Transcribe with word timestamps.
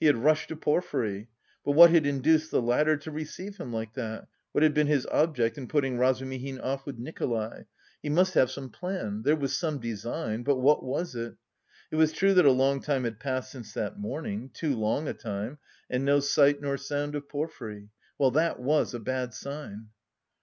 He 0.00 0.06
had 0.06 0.16
rushed 0.16 0.48
to 0.48 0.56
Porfiry.... 0.56 1.28
But 1.62 1.72
what 1.72 1.90
had 1.90 2.06
induced 2.06 2.50
the 2.50 2.62
latter 2.62 2.96
to 2.96 3.10
receive 3.10 3.58
him 3.58 3.74
like 3.74 3.92
that? 3.92 4.26
What 4.52 4.62
had 4.62 4.72
been 4.72 4.86
his 4.86 5.04
object 5.08 5.58
in 5.58 5.68
putting 5.68 5.98
Razumihin 5.98 6.58
off 6.58 6.86
with 6.86 6.96
Nikolay? 6.98 7.66
He 8.02 8.08
must 8.08 8.32
have 8.32 8.50
some 8.50 8.70
plan; 8.70 9.20
there 9.22 9.36
was 9.36 9.54
some 9.54 9.78
design, 9.78 10.44
but 10.44 10.56
what 10.56 10.82
was 10.82 11.14
it? 11.14 11.34
It 11.90 11.96
was 11.96 12.12
true 12.12 12.32
that 12.32 12.46
a 12.46 12.52
long 12.52 12.80
time 12.80 13.04
had 13.04 13.20
passed 13.20 13.50
since 13.52 13.74
that 13.74 13.98
morning 13.98 14.48
too 14.54 14.74
long 14.74 15.08
a 15.08 15.12
time 15.12 15.58
and 15.90 16.06
no 16.06 16.20
sight 16.20 16.62
nor 16.62 16.78
sound 16.78 17.14
of 17.14 17.28
Porfiry. 17.28 17.90
Well, 18.18 18.30
that 18.30 18.58
was 18.58 18.94
a 18.94 18.98
bad 18.98 19.34
sign...." 19.34 19.88